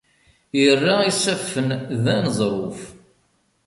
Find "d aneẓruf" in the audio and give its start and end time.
2.03-2.79